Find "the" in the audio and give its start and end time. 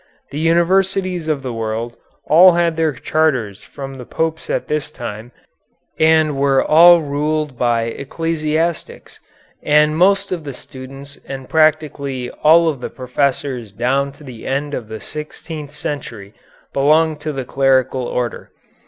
0.31-0.39, 1.43-1.53, 3.99-4.03, 10.43-10.55, 12.81-12.89, 14.23-14.47, 14.87-14.99, 17.31-17.45